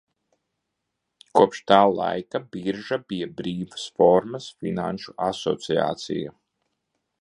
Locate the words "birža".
2.57-2.99